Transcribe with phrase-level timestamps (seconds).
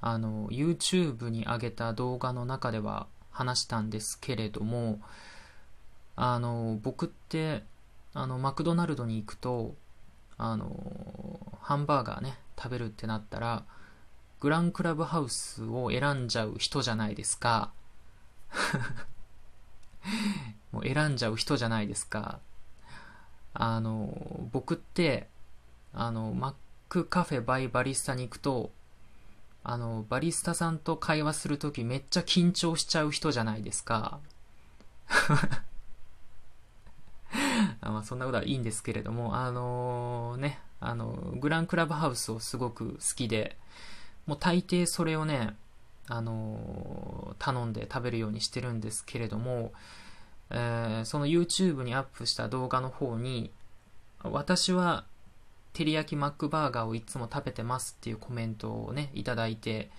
[0.00, 5.00] あの、YouTube に上げた動画の中では話したんですけれども、
[6.16, 7.62] あの、僕って、
[8.14, 9.74] あの、マクドナルドに行くと、
[10.36, 13.64] あの、ハンバーガーね、食べるってなったら、
[14.40, 17.72] グランクラブハウスを選んじゃう人じゃないですか。
[20.72, 22.40] もう選んじゃう人じゃないですか。
[23.52, 25.28] あの、僕って、
[25.92, 26.54] あの、マッ
[26.88, 28.70] クカフェバイバリスタに行くと、
[29.62, 34.20] あの、バリスタさんと会話するときめっちゃ緊張しちゃう人じゃないですか。
[37.82, 43.56] まあ、そんなことはいいんですけれども、あのー、ね、あの、グランクラブハウスをすごく好きで、
[44.26, 45.56] もう大抵それをね、
[46.08, 49.72] あのー、頼んで食べるようにしてるんですけれども、
[50.50, 53.50] えー、その YouTube にアップした動画の方に、
[54.22, 55.04] 私は
[55.72, 59.90] 照り焼きマックバーガーをいつも食べてますっていうコメントをね、いただいて、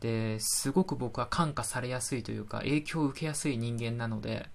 [0.00, 4.48] で、すごく僕は感化されやすいというか、影響を受けやすい人間なので、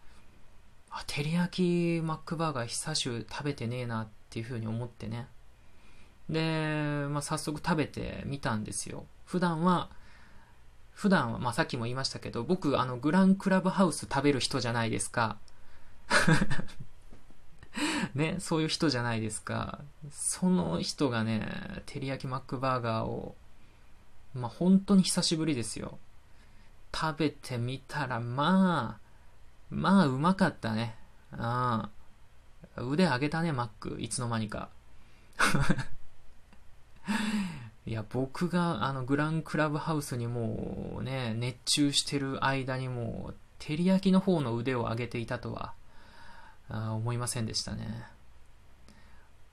[0.90, 5.28] あ、照り焼きマックバーガー久しぶり食べてねえなっていうふうに思ってね。
[6.30, 9.06] で、まあ、早速食べてみたんですよ。
[9.26, 9.90] 普段は、
[10.94, 15.38] 普段は、まあ、さっきも言いましたけど、僕、あの、グランクラブハウス食べる人じゃないですか。
[18.16, 19.80] ね、そういう人じゃないですか。
[20.12, 21.48] その人がね、
[21.86, 23.36] 照り焼きマックバーガーを、
[24.36, 25.98] まあ、本当に久しぶりですよ。
[26.94, 29.04] 食べてみたら、まあ、
[29.70, 30.96] まあ、うまかったね。
[31.32, 31.90] あ
[32.78, 32.82] あ。
[32.82, 33.98] 腕上げたね、マック。
[34.00, 34.70] いつの間にか。
[37.86, 45.74] いや、僕があのグランクラブハウスにもうね、熱中してる間にもう、照り焼きの方の腕を上げていたとは、
[46.70, 47.88] あ思いませんでしたね。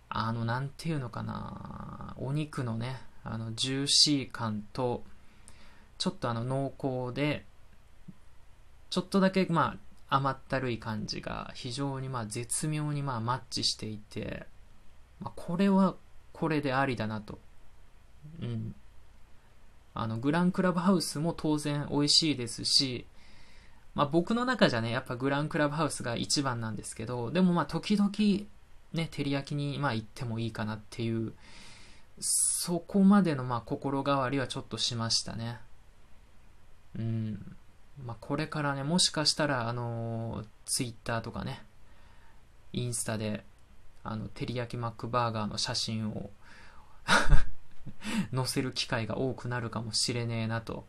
[0.09, 5.05] あの、なんていうのかな、お肉のね、あの、ジューシー感と、
[5.99, 7.45] ちょっとあの、濃厚で、
[8.91, 9.77] ちょっとだけ、ま
[10.09, 14.47] あ、甘ったるい感じが非常にまあ絶妙にまあマッチしていて、
[15.21, 15.95] まあ、これは
[16.33, 17.39] これでありだなと。
[18.43, 18.75] うん。
[19.95, 23.07] あの、グランクラブハウスも当然美味しいですし、
[23.95, 28.11] まあ僕の中じゃね、やっぱグランクラブハウスが一番なんですけど、でもまあ時々
[28.93, 31.33] ね、照り焼きにまあ行ってもいいかなっていう、
[32.21, 35.59] そこまでのまあ心変わりはちょっとしましたね。
[36.99, 37.57] うん。
[38.05, 41.63] まあこれからね、もしかしたらあの、ツイッターとかね、
[42.73, 43.45] インスタで、
[44.05, 46.31] あの、照り焼きマックバーガーの写真を
[48.35, 50.87] 載せる機会が多くなるかもしれねえなと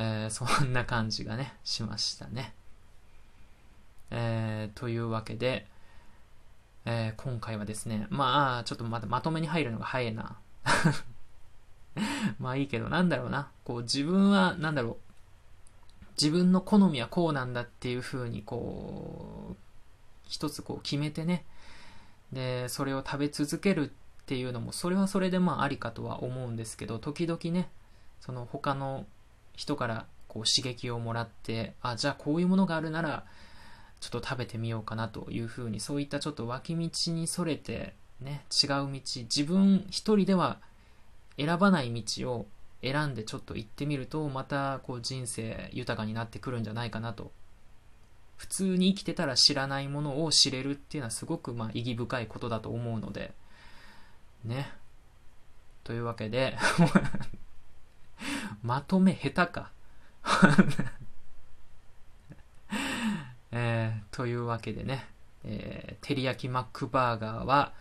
[0.00, 2.54] えー、そんな感じがね、しましたね。
[4.12, 5.66] えー、というわけで、
[6.84, 10.38] えー、今回はですね、まあ、ちょっとまだまとめに入るのが早いな。
[12.38, 13.50] まあいいけど、なんだろうな。
[13.64, 14.96] こう、自分は、なんだろう。
[16.12, 19.56] 自分の好みはこうなんだっていう風に、こう、
[20.28, 21.44] 一つこう決めてね。
[22.32, 27.68] で、それを食べ続けるっていうのも、それはそれでまあありかとは思うんですけど、時々ね、
[28.20, 29.04] その他の
[29.58, 33.24] 人からこう刺激をもらって、あ、じゃあこういうものがあるなら、
[33.98, 40.60] ちょっと食べてみようかなというふうに、そういったちょっと脇道にそれて、ね、違う道、自分一人では
[41.36, 42.46] 選ばない道を
[42.82, 47.32] 選んでちょっと行ってみると、またこう人生豊かになってくるんじゃないかなと。
[48.36, 53.34] 普通に生きてたら知らないものを知れるっていうのはすごくまあ意義深いことだと思うので、
[54.44, 54.70] ね。
[55.82, 56.56] というわけで
[58.62, 59.70] まとめ下手か。
[63.50, 65.06] えー、というわけでね、
[65.44, 67.72] えー、照り焼きマックバーガーは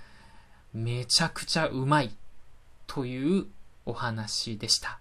[0.74, 2.16] めちゃくちゃうまい
[2.86, 3.48] という
[3.86, 5.00] お話でした。